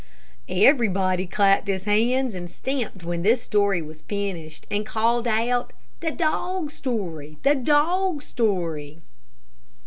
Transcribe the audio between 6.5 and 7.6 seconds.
story the